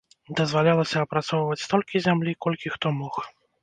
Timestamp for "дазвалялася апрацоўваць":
0.39-1.61